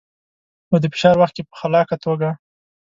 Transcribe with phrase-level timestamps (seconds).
[0.69, 2.29] او د فشار وخت کې په خلاقه توګه.